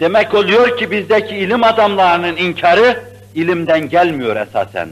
Demek 0.00 0.34
oluyor 0.34 0.78
ki 0.78 0.90
bizdeki 0.90 1.36
ilim 1.36 1.64
adamlarının 1.64 2.36
inkarı 2.36 3.00
ilimden 3.34 3.88
gelmiyor 3.88 4.36
esasen. 4.36 4.88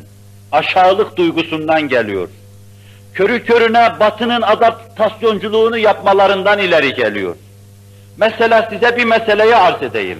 Aşağılık 0.52 1.16
duygusundan 1.16 1.88
geliyor. 1.88 2.28
Körü 3.14 3.44
körüne 3.44 3.92
batının 4.00 4.42
adaptasyonculuğunu 4.42 5.78
yapmalarından 5.78 6.58
ileri 6.58 6.94
geliyor. 6.94 7.36
Mesela 8.16 8.68
size 8.72 8.96
bir 8.96 9.04
meseleyi 9.04 9.56
arz 9.56 9.82
edeyim. 9.82 10.18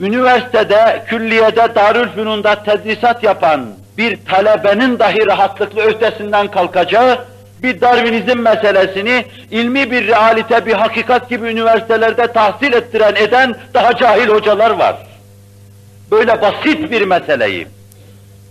Üniversitede, 0.00 1.02
külliyede, 1.06 1.74
Darülfünun'da 1.74 2.62
tedrisat 2.62 3.22
yapan 3.24 3.66
bir 3.98 4.18
talebenin 4.24 4.98
dahi 4.98 5.26
rahatlıkla 5.26 5.82
ötesinden 5.82 6.50
kalkacağı, 6.50 7.18
bir 7.62 7.80
Darwinizm 7.80 8.38
meselesini 8.38 9.24
ilmi 9.50 9.90
bir 9.90 10.06
realite, 10.06 10.66
bir 10.66 10.72
hakikat 10.72 11.28
gibi 11.28 11.48
üniversitelerde 11.48 12.26
tahsil 12.26 12.72
ettiren, 12.72 13.14
eden 13.14 13.54
daha 13.74 13.96
cahil 13.96 14.28
hocalar 14.28 14.70
var. 14.70 14.96
Böyle 16.10 16.42
basit 16.42 16.90
bir 16.90 17.02
meseleyi. 17.02 17.66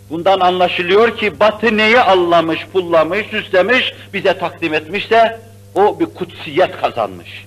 Bundan 0.09 0.39
anlaşılıyor 0.39 1.17
ki 1.17 1.39
Batı 1.39 1.77
neyi 1.77 1.99
anlamış, 1.99 2.59
pullamış, 2.73 3.27
süslemiş, 3.27 3.93
bize 4.13 4.37
takdim 4.37 4.73
etmişse 4.73 5.39
o 5.75 5.99
bir 5.99 6.05
kutsiyet 6.05 6.81
kazanmış. 6.81 7.45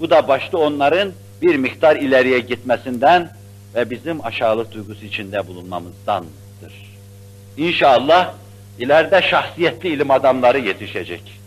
Bu 0.00 0.10
da 0.10 0.28
başta 0.28 0.58
onların 0.58 1.12
bir 1.42 1.56
miktar 1.56 1.96
ileriye 1.96 2.38
gitmesinden 2.38 3.30
ve 3.74 3.90
bizim 3.90 4.26
aşağılık 4.26 4.72
duygusu 4.72 5.04
içinde 5.04 5.46
bulunmamızdandır. 5.46 6.30
İnşallah 7.56 8.32
ileride 8.78 9.22
şahsiyetli 9.22 9.88
ilim 9.88 10.10
adamları 10.10 10.58
yetişecek. 10.58 11.40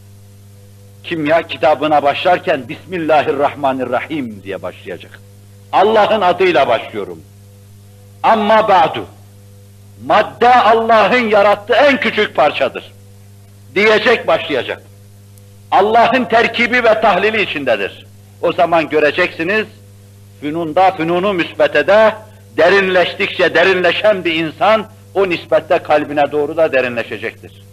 Kimya 1.03 1.47
kitabına 1.47 2.03
başlarken 2.03 2.69
Bismillahirrahmanirrahim 2.69 4.43
diye 4.43 4.61
başlayacak. 4.61 5.19
Allah'ın 5.71 6.21
adıyla 6.21 6.67
başlıyorum. 6.67 7.21
Amma 8.23 8.67
ba'du. 8.67 9.05
Madde 10.05 10.55
Allah'ın 10.55 11.29
yarattığı 11.29 11.73
en 11.73 11.99
küçük 11.99 12.35
parçadır. 12.35 12.91
Diyecek 13.75 14.27
başlayacak. 14.27 14.83
Allah'ın 15.71 16.25
terkibi 16.25 16.83
ve 16.83 17.01
tahlili 17.01 17.41
içindedir. 17.41 18.05
O 18.41 18.53
zaman 18.53 18.89
göreceksiniz, 18.89 19.67
fünunda, 20.43 20.91
fünunu 20.91 21.33
müsbetede 21.33 22.15
derinleştikçe 22.57 23.55
derinleşen 23.55 24.25
bir 24.25 24.35
insan, 24.35 24.85
o 25.13 25.29
nispette 25.29 25.77
kalbine 25.77 26.31
doğru 26.31 26.57
da 26.57 26.71
derinleşecektir. 26.71 27.63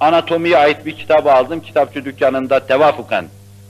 Anatomiye 0.00 0.58
ait 0.58 0.86
bir 0.86 0.96
kitabı 0.96 1.32
aldım, 1.32 1.60
kitapçı 1.60 2.04
dükkanında 2.04 2.66
tevafuken. 2.66 3.24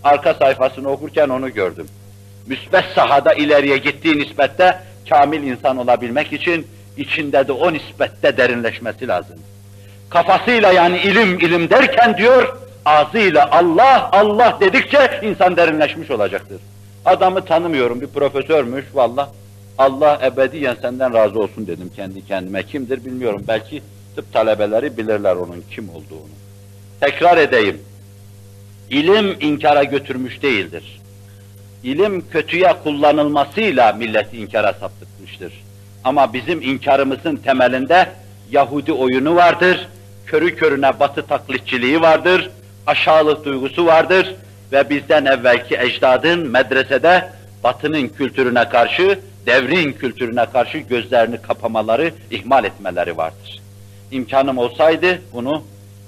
Arka 0.04 0.34
sayfasını 0.34 0.88
okurken 0.88 1.28
onu 1.28 1.54
gördüm. 1.54 1.86
Müsbet 2.46 2.84
sahada 2.94 3.34
ileriye 3.34 3.76
gittiği 3.78 4.18
nispette 4.18 4.78
kamil 5.08 5.42
insan 5.42 5.76
olabilmek 5.76 6.32
için 6.32 6.66
içinde 6.96 7.48
de 7.48 7.52
o 7.52 7.72
nispette 7.72 8.36
derinleşmesi 8.36 9.08
lazım. 9.08 9.36
Kafasıyla 10.10 10.72
yani 10.72 10.98
ilim 10.98 11.38
ilim 11.38 11.70
derken 11.70 12.16
diyor, 12.16 12.56
ağzıyla 12.84 13.50
Allah 13.50 14.10
Allah 14.12 14.58
dedikçe 14.60 15.20
insan 15.22 15.56
derinleşmiş 15.56 16.10
olacaktır. 16.10 16.58
Adamı 17.04 17.44
tanımıyorum, 17.44 18.00
bir 18.00 18.06
profesörmüş 18.06 18.84
valla. 18.94 19.30
Allah 19.78 20.20
ebediyen 20.24 20.76
senden 20.82 21.14
razı 21.14 21.38
olsun 21.38 21.66
dedim 21.66 21.90
kendi 21.96 22.26
kendime. 22.26 22.62
Kimdir 22.62 23.04
bilmiyorum, 23.04 23.44
belki 23.48 23.82
tıp 24.16 24.32
talebeleri 24.32 24.96
bilirler 24.96 25.36
onun 25.36 25.64
kim 25.70 25.88
olduğunu. 25.88 26.32
Tekrar 27.00 27.36
edeyim, 27.36 27.80
ilim 28.90 29.36
inkara 29.40 29.84
götürmüş 29.84 30.42
değildir. 30.42 31.00
İlim 31.82 32.28
kötüye 32.30 32.74
kullanılmasıyla 32.84 33.92
milleti 33.92 34.36
inkara 34.36 34.72
saptırmıştır. 34.72 35.52
Ama 36.04 36.32
bizim 36.32 36.62
inkarımızın 36.62 37.36
temelinde 37.36 38.08
Yahudi 38.50 38.92
oyunu 38.92 39.36
vardır, 39.36 39.88
körü 40.26 40.56
körüne 40.56 41.00
batı 41.00 41.26
taklitçiliği 41.26 42.00
vardır, 42.00 42.50
aşağılık 42.86 43.44
duygusu 43.44 43.86
vardır 43.86 44.34
ve 44.72 44.90
bizden 44.90 45.24
evvelki 45.24 45.76
ecdadın 45.76 46.50
medresede 46.50 47.28
batının 47.64 48.08
kültürüne 48.08 48.68
karşı, 48.68 49.18
devrin 49.46 49.92
kültürüne 49.92 50.46
karşı 50.46 50.78
gözlerini 50.78 51.42
kapamaları, 51.42 52.12
ihmal 52.30 52.64
etmeleri 52.64 53.16
vardır. 53.16 53.60
İmkanım 54.10 54.58
olsaydı 54.58 55.22
bunu 55.32 55.62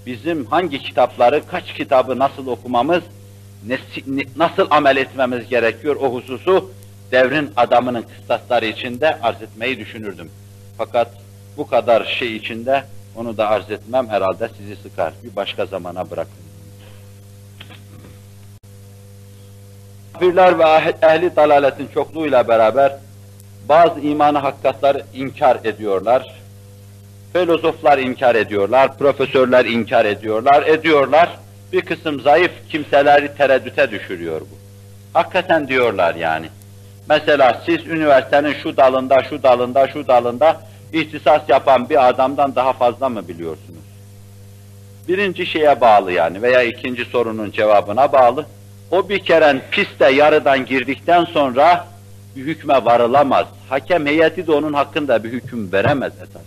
bizim 0.06 0.46
hangi 0.46 0.78
kitapları, 0.78 1.42
kaç 1.46 1.74
kitabı 1.74 2.18
nasıl 2.18 2.46
okumamız, 2.46 3.02
nasıl 4.36 4.66
amel 4.70 4.96
etmemiz 4.96 5.48
gerekiyor 5.48 5.96
o 5.96 6.14
hususu 6.14 6.70
devrin 7.12 7.50
adamının 7.56 8.02
kıstasları 8.02 8.66
içinde 8.66 9.18
arz 9.22 9.42
etmeyi 9.42 9.78
düşünürdüm. 9.78 10.30
Fakat 10.78 11.08
bu 11.56 11.66
kadar 11.66 12.04
şey 12.04 12.36
içinde 12.36 12.84
onu 13.16 13.36
da 13.36 13.48
arz 13.48 13.70
etmem 13.70 14.08
herhalde 14.08 14.48
sizi 14.58 14.76
sıkar. 14.76 15.12
Bir 15.24 15.36
başka 15.36 15.66
zamana 15.66 16.10
bırakın. 16.10 16.43
Kafirler 20.14 20.58
ve 20.58 20.64
ehli 21.02 21.36
dalaletin 21.36 21.88
çokluğuyla 21.94 22.48
beraber 22.48 22.92
bazı 23.68 24.00
imanı 24.00 24.38
hakikatları 24.38 25.02
inkar 25.14 25.58
ediyorlar. 25.64 26.34
Filozoflar 27.32 27.98
inkar 27.98 28.34
ediyorlar, 28.34 28.98
profesörler 28.98 29.64
inkar 29.64 30.04
ediyorlar, 30.04 30.66
ediyorlar. 30.66 31.38
Bir 31.72 31.80
kısım 31.80 32.20
zayıf 32.20 32.50
kimseleri 32.68 33.36
tereddüte 33.36 33.90
düşürüyor 33.90 34.40
bu. 34.40 34.54
Hakikaten 35.12 35.68
diyorlar 35.68 36.14
yani. 36.14 36.46
Mesela 37.08 37.62
siz 37.66 37.86
üniversitenin 37.86 38.54
şu 38.62 38.76
dalında, 38.76 39.22
şu 39.22 39.42
dalında, 39.42 39.88
şu 39.88 40.08
dalında 40.08 40.60
ihtisas 40.92 41.42
yapan 41.48 41.88
bir 41.88 42.08
adamdan 42.08 42.54
daha 42.54 42.72
fazla 42.72 43.08
mı 43.08 43.28
biliyorsunuz? 43.28 43.84
Birinci 45.08 45.46
şeye 45.46 45.80
bağlı 45.80 46.12
yani 46.12 46.42
veya 46.42 46.62
ikinci 46.62 47.04
sorunun 47.04 47.50
cevabına 47.50 48.12
bağlı. 48.12 48.46
O 48.94 49.08
bir 49.08 49.18
kere 49.18 49.62
piste 49.70 50.10
yarıdan 50.10 50.66
girdikten 50.66 51.24
sonra 51.24 51.86
bir 52.36 52.46
hükme 52.46 52.84
varılamaz. 52.84 53.46
Hakem 53.68 54.06
heyeti 54.06 54.46
de 54.46 54.52
onun 54.52 54.72
hakkında 54.72 55.24
bir 55.24 55.32
hüküm 55.32 55.72
veremez 55.72 56.12
esasen. 56.12 56.42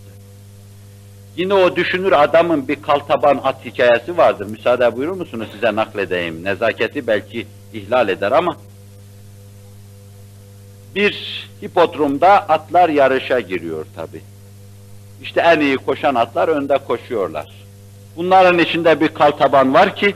Yine 1.37 1.53
o 1.53 1.75
düşünür 1.75 2.11
adamın 2.11 2.67
bir 2.67 2.81
kaltaban 2.81 3.39
at 3.43 3.65
hikayesi 3.65 4.17
vardır. 4.17 4.45
Müsaade 4.45 4.95
buyurur 4.95 5.13
musunuz 5.13 5.47
size 5.53 5.75
nakledeyim. 5.75 6.43
Nezaketi 6.43 7.07
belki 7.07 7.47
ihlal 7.73 8.09
eder 8.09 8.31
ama 8.31 8.57
bir 10.95 11.47
hipodromda 11.61 12.29
atlar 12.29 12.89
yarışa 12.89 13.39
giriyor 13.39 13.85
tabi. 13.95 14.21
İşte 15.21 15.41
en 15.41 15.59
iyi 15.59 15.77
koşan 15.77 16.15
atlar 16.15 16.47
önde 16.47 16.77
koşuyorlar. 16.77 17.47
Bunların 18.15 18.59
içinde 18.59 19.01
bir 19.01 19.07
kaltaban 19.07 19.73
var 19.73 19.95
ki, 19.95 20.15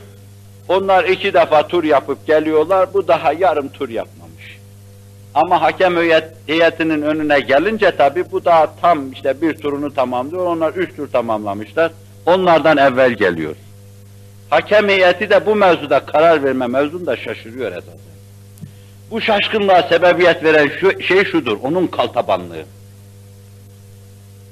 onlar 0.68 1.04
iki 1.04 1.34
defa 1.34 1.68
tur 1.68 1.84
yapıp 1.84 2.26
geliyorlar, 2.26 2.94
bu 2.94 3.08
daha 3.08 3.32
yarım 3.32 3.68
tur 3.68 3.88
yapmamış. 3.88 4.58
Ama 5.34 5.62
hakem 5.62 5.96
heyetinin 6.46 7.02
önüne 7.02 7.40
gelince 7.40 7.96
tabi 7.96 8.24
bu 8.32 8.44
daha 8.44 8.76
tam 8.80 9.12
işte 9.12 9.42
bir 9.42 9.54
turunu 9.54 9.94
tamamlıyor, 9.94 10.46
onlar 10.46 10.72
üç 10.72 10.96
tur 10.96 11.08
tamamlamışlar. 11.08 11.92
Onlardan 12.26 12.76
evvel 12.76 13.12
geliyor. 13.12 13.56
Hakem 14.50 14.88
heyeti 14.88 15.30
de 15.30 15.46
bu 15.46 15.54
mevzuda 15.54 16.00
karar 16.00 16.44
verme 16.44 16.66
mevzunda 16.66 17.16
şaşırıyor 17.16 17.72
esas. 17.72 17.94
Bu 19.10 19.20
şaşkınlığa 19.20 19.82
sebebiyet 19.82 20.44
veren 20.44 20.70
şu, 20.80 21.02
şey 21.02 21.24
şudur, 21.24 21.58
onun 21.62 21.86
kaltabanlığı. 21.86 22.64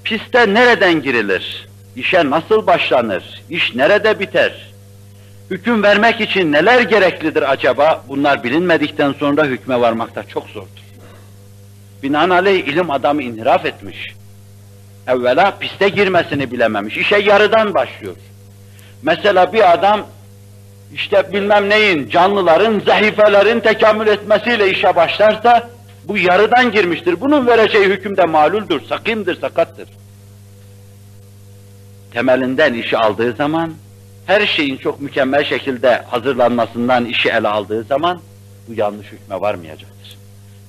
Piste 0.05 0.55
nereden 0.55 1.03
girilir? 1.03 1.69
İşe 1.97 2.31
nasıl 2.31 2.67
başlanır? 2.67 3.43
İş 3.51 3.75
nerede 3.75 4.21
biter? 4.21 4.70
Hüküm 5.51 5.83
vermek 5.83 6.21
için 6.21 6.53
neler 6.53 6.81
gereklidir 6.81 7.53
acaba? 7.53 8.05
Bunlar 8.09 8.45
bilinmedikten 8.45 9.13
sonra 9.13 9.45
hükme 9.45 9.81
varmakta 9.81 10.23
çok 10.23 10.49
zordur. 10.49 10.81
Binaenaleyh 12.03 12.65
ilim 12.65 12.91
adamı 12.91 13.23
inhiraf 13.23 13.67
etmiş. 13.67 14.15
Evvela 15.07 15.59
piste 15.59 15.89
girmesini 15.89 16.51
bilememiş. 16.51 16.97
İşe 16.97 17.17
yarıdan 17.17 17.75
başlıyor. 17.75 18.17
Mesela 19.03 19.53
bir 19.53 19.73
adam 19.73 20.07
işte 20.95 21.33
bilmem 21.33 21.69
neyin, 21.69 22.09
canlıların, 22.09 22.81
zehifelerin 22.81 23.61
tekamül 23.61 24.07
etmesiyle 24.07 24.71
işe 24.71 24.97
başlarsa, 24.97 25.71
bu 26.05 26.19
yarıdan 26.19 26.73
girmiştir. 26.73 27.21
Bunun 27.21 27.47
vereceği 27.47 27.85
hüküm 27.85 28.17
de 28.17 28.25
maluldur, 28.25 28.81
sakimdir, 28.81 29.41
sakattır. 29.41 29.89
Temelinden 32.13 32.75
işi 32.75 32.99
aldığı 32.99 33.33
zaman, 33.33 33.73
her 34.27 34.47
şeyin 34.47 34.77
çok 34.77 35.01
mükemmel 35.01 35.45
şekilde 35.45 36.03
hazırlanmasından 36.11 37.05
işi 37.05 37.29
ele 37.29 37.49
aldığı 37.49 37.83
zaman, 37.83 38.21
bu 38.69 38.75
yanlış 38.75 39.13
hükme 39.13 39.41
varmayacaktır. 39.41 40.17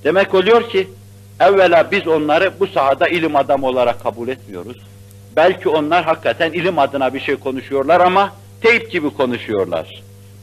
Demek 0.04 0.34
oluyor 0.34 0.70
ki, 0.70 0.88
evvela 1.40 1.90
biz 1.90 2.06
onları 2.06 2.52
bu 2.60 2.66
sahada 2.66 3.08
ilim 3.08 3.36
adamı 3.36 3.66
olarak 3.66 4.02
kabul 4.02 4.28
etmiyoruz. 4.28 4.76
Belki 5.36 5.68
onlar 5.68 6.04
hakikaten 6.04 6.52
ilim 6.52 6.78
adına 6.78 7.14
bir 7.14 7.20
şey 7.20 7.36
konuşuyorlar 7.36 8.00
ama 8.00 8.32
teyip 8.60 8.90
gibi 8.90 9.10
konuşuyorlar 9.10 10.02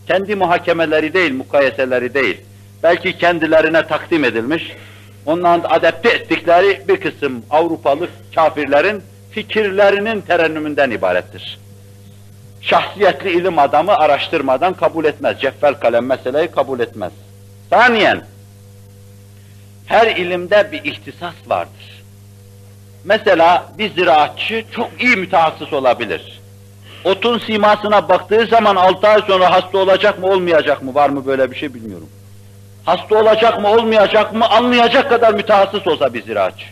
kendi 0.10 0.36
muhakemeleri 0.36 1.14
değil, 1.14 1.34
mukayeseleri 1.34 2.14
değil, 2.14 2.38
belki 2.84 3.18
kendilerine 3.18 3.88
takdim 3.88 4.24
edilmiş, 4.24 4.72
ondan 5.26 5.62
adapte 5.70 6.10
ettikleri 6.10 6.82
bir 6.88 7.00
kısım 7.02 7.44
Avrupalı 7.50 8.08
kafirlerin 8.36 9.02
fikirlerinin 9.32 10.22
terennümünden 10.22 10.92
ibarettir. 10.92 11.60
Şahsiyetli 12.62 13.32
ilim 13.32 13.60
adamı 13.60 13.96
araştırmadan 13.96 14.74
kabul 14.74 15.06
etmez, 15.06 15.42
ceffel 15.42 15.74
kalem 15.74 16.06
meseleyi 16.06 16.48
kabul 16.48 16.80
etmez. 16.80 17.12
Saniyen, 17.70 18.22
her 19.86 20.08
ilimde 20.08 20.70
bir 20.72 20.84
ihtisas 20.84 21.36
vardır. 21.48 22.04
Mesela 23.04 23.66
bir 23.78 23.94
ziraatçı 23.94 24.66
çok 24.76 24.90
iyi 25.00 25.16
mütehassıs 25.16 25.74
olabilir. 25.74 26.40
Otun 27.04 27.40
simasına 27.40 28.10
baktığı 28.10 28.46
zaman 28.46 28.76
6 28.76 29.08
ay 29.08 29.22
sonra 29.28 29.52
hasta 29.52 29.78
olacak 29.78 30.20
mı 30.20 30.28
olmayacak 30.28 30.84
mı 30.84 30.96
var 30.96 31.10
mı 31.10 31.26
böyle 31.26 31.52
bir 31.52 31.56
şey 31.56 31.74
bilmiyorum. 31.74 32.10
Hasta 32.86 33.16
olacak 33.16 33.62
mı 33.62 33.68
olmayacak 33.68 34.34
mı 34.34 34.50
anlayacak 34.50 35.10
kadar 35.10 35.34
mütehassıs 35.34 35.88
olsa 35.88 36.14
bir 36.14 36.24
ziraatçı. 36.24 36.66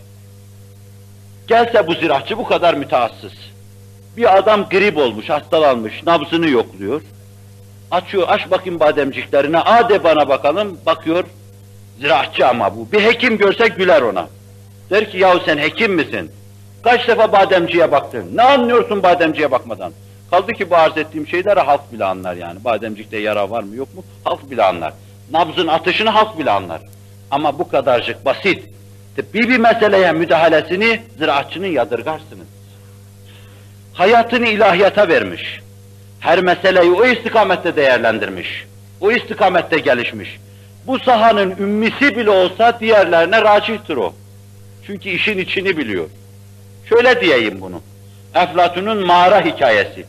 Gelse 1.48 1.88
bu 1.88 1.94
ziraatçı 1.94 2.38
bu 2.38 2.48
kadar 2.48 2.74
mütehassıs. 2.74 3.34
Bir 4.18 4.38
adam 4.38 4.70
grip 4.70 4.98
olmuş, 4.98 5.30
hastalanmış, 5.30 6.04
nabzını 6.06 6.50
yokluyor. 6.50 7.02
Açıyor, 7.92 8.26
aç 8.28 8.52
bakayım 8.52 8.80
bademciklerine, 8.80 9.60
a 9.60 9.90
de 9.90 10.04
bana 10.04 10.30
bakalım, 10.30 10.78
bakıyor. 10.86 11.24
Ziraatçı 12.00 12.48
ama 12.48 12.76
bu. 12.76 12.92
Bir 12.92 13.04
hekim 13.04 13.38
görse 13.38 13.68
güler 13.68 14.02
ona. 14.02 14.28
Der 14.90 15.12
ki 15.12 15.18
yahu 15.18 15.40
sen 15.46 15.58
hekim 15.58 15.94
misin? 15.94 16.32
Kaç 16.84 17.08
defa 17.08 17.32
bademciye 17.32 17.92
baktın? 17.92 18.26
Ne 18.36 18.42
anlıyorsun 18.42 19.04
bademciye 19.04 19.52
bakmadan? 19.52 19.94
Kaldı 20.32 20.54
ki 20.54 20.70
bu 20.70 20.76
arz 20.76 20.98
ettiğim 20.98 21.28
şeyleri 21.28 21.60
halk 21.60 21.94
bile 21.94 22.06
anlar 22.06 22.36
yani. 22.36 22.64
Bademcikte 22.64 23.18
yara 23.18 23.50
var 23.50 23.64
mı 23.64 23.76
yok 23.76 23.96
mu? 23.96 24.04
Halk 24.24 24.52
bile 24.52 24.64
anlar. 24.64 24.94
Nabzın 25.32 25.68
atışını 25.68 26.10
halk 26.10 26.40
bile 26.40 26.52
anlar. 26.52 26.82
Ama 27.32 27.60
bu 27.60 27.70
kadarcık 27.70 28.26
basit. 28.26 28.64
Bir 29.34 29.50
bir 29.50 29.58
meseleye 29.58 30.12
müdahalesini 30.12 31.02
ziraatçının 31.18 31.68
yadırgarsınız. 31.68 32.48
Hayatını 33.98 34.48
ilahiyata 34.48 35.08
vermiş. 35.08 35.60
Her 36.20 36.42
meseleyi 36.42 36.92
o 36.92 37.06
istikamette 37.06 37.76
değerlendirmiş. 37.76 38.66
O 39.02 39.12
istikamette 39.12 39.80
gelişmiş. 39.80 40.38
Bu 40.88 41.00
sahanın 41.00 41.56
ümmisi 41.60 42.18
bile 42.18 42.30
olsa 42.30 42.80
diğerlerine 42.80 43.42
racihtir 43.42 43.96
o. 43.96 44.14
Çünkü 44.88 45.10
işin 45.10 45.38
içini 45.38 45.78
biliyor. 45.78 46.06
Şöyle 46.90 47.22
diyeyim 47.22 47.62
bunu. 47.62 47.82
Eflatun'un 48.36 49.06
mağara 49.06 49.46
hikayesi. 49.46 50.06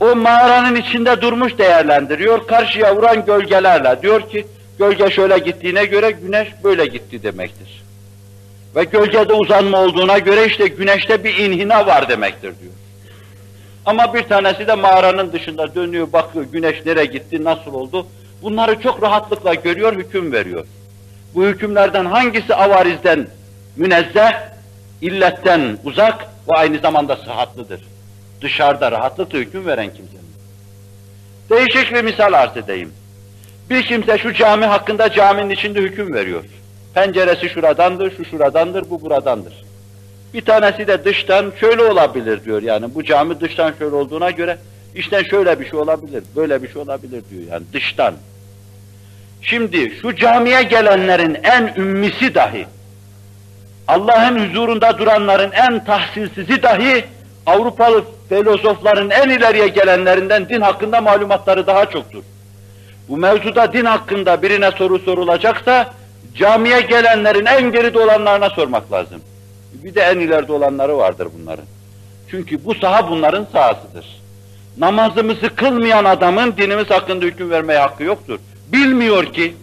O 0.00 0.16
mağaranın 0.16 0.76
içinde 0.76 1.20
durmuş 1.20 1.58
değerlendiriyor, 1.58 2.46
karşıya 2.46 2.96
vuran 2.96 3.24
gölgelerle. 3.24 4.02
Diyor 4.02 4.28
ki, 4.30 4.46
gölge 4.78 5.10
şöyle 5.10 5.38
gittiğine 5.38 5.84
göre 5.84 6.10
güneş 6.10 6.48
böyle 6.64 6.86
gitti 6.86 7.22
demektir. 7.22 7.82
Ve 8.76 8.84
gölgede 8.84 9.32
uzanma 9.32 9.78
olduğuna 9.78 10.18
göre 10.18 10.46
işte 10.46 10.66
güneşte 10.66 11.24
bir 11.24 11.36
inhina 11.36 11.86
var 11.86 12.08
demektir 12.08 12.52
diyor. 12.60 12.72
Ama 13.86 14.14
bir 14.14 14.22
tanesi 14.22 14.66
de 14.66 14.74
mağaranın 14.74 15.32
dışında 15.32 15.74
dönüyor, 15.74 16.12
bakıyor 16.12 16.44
güneş 16.44 16.86
nereye 16.86 17.06
gitti, 17.06 17.44
nasıl 17.44 17.74
oldu. 17.74 18.06
Bunları 18.42 18.80
çok 18.80 19.02
rahatlıkla 19.02 19.54
görüyor, 19.54 19.96
hüküm 19.96 20.32
veriyor. 20.32 20.66
Bu 21.34 21.44
hükümlerden 21.44 22.04
hangisi 22.04 22.54
avarizden 22.54 23.28
münezzeh, 23.76 24.32
illetten 25.02 25.78
uzak 25.84 26.22
ve 26.22 26.56
aynı 26.56 26.78
zamanda 26.78 27.16
sıhhatlıdır. 27.16 27.80
Dışarıda 28.40 28.92
rahatlıkla 28.92 29.38
hüküm 29.38 29.66
veren 29.66 29.86
kimsenin. 29.86 30.24
Değişik 31.50 31.94
bir 31.94 32.04
misal 32.04 32.32
arz 32.32 32.56
edeyim. 32.56 32.92
Bir 33.70 33.82
kimse 33.82 34.18
şu 34.18 34.32
cami 34.34 34.64
hakkında 34.64 35.12
caminin 35.12 35.50
içinde 35.50 35.80
hüküm 35.80 36.14
veriyor. 36.14 36.44
Penceresi 36.94 37.48
şuradandır, 37.48 38.16
şu 38.16 38.24
şuradandır, 38.24 38.90
bu 38.90 39.02
buradandır. 39.02 39.64
Bir 40.34 40.44
tanesi 40.44 40.86
de 40.86 41.04
dıştan 41.04 41.52
şöyle 41.60 41.82
olabilir 41.82 42.44
diyor 42.44 42.62
yani. 42.62 42.94
Bu 42.94 43.04
cami 43.04 43.40
dıştan 43.40 43.72
şöyle 43.78 43.94
olduğuna 43.94 44.30
göre 44.30 44.58
içten 44.94 45.22
şöyle 45.22 45.60
bir 45.60 45.70
şey 45.70 45.78
olabilir, 45.78 46.24
böyle 46.36 46.62
bir 46.62 46.72
şey 46.72 46.82
olabilir 46.82 47.22
diyor 47.30 47.42
yani 47.50 47.62
dıştan. 47.72 48.14
Şimdi 49.42 49.92
şu 50.02 50.16
camiye 50.16 50.62
gelenlerin 50.62 51.36
en 51.42 51.74
ümmisi 51.76 52.34
dahi, 52.34 52.66
Allah'ın 53.88 54.48
huzurunda 54.48 54.98
duranların 54.98 55.52
en 55.52 55.84
tahsilsizi 55.84 56.62
dahi, 56.62 57.04
Avrupalı 57.46 58.04
filozofların 58.28 59.10
en 59.10 59.28
ileriye 59.28 59.68
gelenlerinden 59.68 60.48
din 60.48 60.60
hakkında 60.60 61.00
malumatları 61.00 61.66
daha 61.66 61.90
çoktur. 61.90 62.22
Bu 63.08 63.16
mevzuda 63.16 63.72
din 63.72 63.84
hakkında 63.84 64.42
birine 64.42 64.70
soru 64.70 64.98
sorulacaksa, 64.98 65.92
camiye 66.34 66.80
gelenlerin 66.80 67.46
en 67.46 67.72
geride 67.72 67.98
olanlarına 67.98 68.50
sormak 68.50 68.92
lazım. 68.92 69.20
Bir 69.74 69.94
de 69.94 70.00
en 70.00 70.18
ileride 70.18 70.52
olanları 70.52 70.98
vardır 70.98 71.28
bunların. 71.38 71.64
Çünkü 72.30 72.64
bu 72.64 72.74
saha 72.74 73.10
bunların 73.10 73.46
sahasıdır. 73.52 74.06
Namazımızı 74.78 75.54
kılmayan 75.54 76.04
adamın 76.04 76.56
dinimiz 76.56 76.90
hakkında 76.90 77.24
hüküm 77.24 77.50
vermeye 77.50 77.78
hakkı 77.78 78.04
yoktur. 78.04 78.38
Bilmiyor 78.72 79.32
ki, 79.32 79.54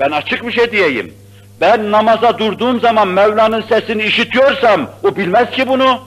ben 0.00 0.10
açık 0.10 0.46
bir 0.46 0.52
şey 0.52 0.72
diyeyim, 0.72 1.14
ben 1.60 1.92
namaza 1.92 2.38
durduğum 2.38 2.80
zaman 2.80 3.08
Mevla'nın 3.08 3.62
sesini 3.62 4.02
işitiyorsam, 4.02 4.90
o 5.02 5.16
bilmez 5.16 5.50
ki 5.50 5.68
bunu. 5.68 6.00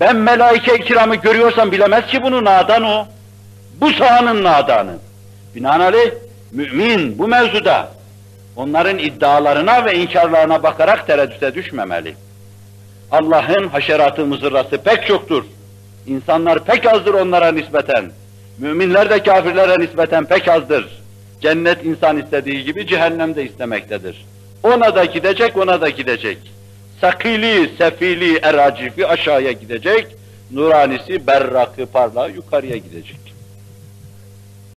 Ben 0.00 0.16
melaike-i 0.16 0.80
kiramı 0.80 1.14
görüyorsam 1.14 1.72
bilemez 1.72 2.06
ki 2.06 2.22
bunu, 2.22 2.44
nadan 2.44 2.82
o. 2.82 3.06
Bu 3.80 3.92
sahanın 3.92 4.44
nadanı. 4.44 4.98
Binaenaleyh, 5.54 6.10
mümin 6.52 7.18
bu 7.18 7.28
mevzuda, 7.28 7.88
onların 8.56 8.98
iddialarına 8.98 9.84
ve 9.84 9.94
inkarlarına 9.94 10.62
bakarak 10.62 11.06
tereddüte 11.06 11.54
düşmemeli. 11.54 12.14
Allah'ın 13.10 13.68
haşeratı 13.68 14.26
mızırrası 14.26 14.78
pek 14.78 15.06
çoktur. 15.06 15.44
İnsanlar 16.06 16.64
pek 16.64 16.86
azdır 16.86 17.14
onlara 17.14 17.52
nispeten. 17.52 18.10
Müminler 18.58 19.10
de 19.10 19.22
kafirlere 19.22 19.82
nispeten 19.82 20.24
pek 20.24 20.48
azdır. 20.48 21.02
Cennet 21.40 21.84
insan 21.84 22.18
istediği 22.18 22.64
gibi 22.64 22.86
cehennem 22.86 23.36
de 23.36 23.44
istemektedir. 23.44 24.26
Ona 24.62 24.94
da 24.94 25.04
gidecek, 25.04 25.56
ona 25.56 25.80
da 25.80 25.88
gidecek. 25.88 26.38
Sakili, 27.00 27.70
sefili, 27.78 28.36
eracifi 28.36 29.06
aşağıya 29.06 29.52
gidecek. 29.52 30.06
Nuranisi, 30.50 31.26
berrakı, 31.26 31.86
parlağı 31.86 32.30
yukarıya 32.30 32.76
gidecek. 32.76 33.35